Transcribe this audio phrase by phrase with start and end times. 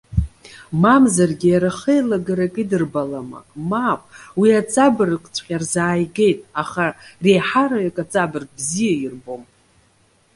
[0.81, 3.39] Мамзаргьы, иара хеилагарак идырбалама?
[3.69, 4.01] Мап!
[4.39, 6.85] Уи аҵабыргҵәҟьа рзааигеит, аха
[7.23, 9.43] реиҳараҩык аҵабырг бзиа ирбом.